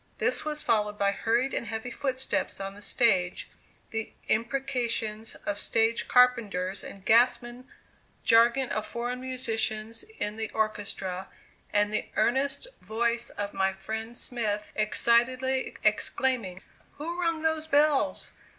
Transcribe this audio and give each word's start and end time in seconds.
This 0.17 0.43
was 0.43 0.63
followed 0.63 0.97
by 0.97 1.11
hurried 1.11 1.53
and 1.53 1.67
heavy 1.67 1.91
footsteps 1.91 2.59
on 2.59 2.73
the 2.73 2.81
stage, 2.81 3.47
the 3.91 4.11
imprecations 4.29 5.35
of 5.45 5.59
stage 5.59 6.07
carpenters 6.07 6.83
and 6.83 7.05
gasmen, 7.05 7.67
jargon 8.23 8.69
of 8.69 8.87
foreign 8.87 9.21
musicians 9.21 10.01
in 10.17 10.37
the 10.37 10.49
orchestra, 10.55 11.27
and 11.71 11.93
the 11.93 12.07
earnest 12.15 12.65
voice 12.81 13.29
of 13.29 13.53
my 13.53 13.73
friend 13.73 14.17
Smith 14.17 14.73
excitedly 14.75 15.75
exclaiming: 15.83 16.63
"Who 16.93 17.21
rung 17.21 17.43
those 17.43 17.67
bells? 17.67 18.31